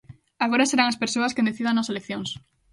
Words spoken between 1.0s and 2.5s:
persoas quen decidan nas eleccións.